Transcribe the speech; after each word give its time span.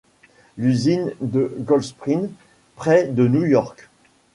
L’usine 0.57 1.13
de 1.21 1.55
Goldsprings, 1.59 2.31
près 2.75 3.05
de 3.07 3.27
New-York. 3.27 3.87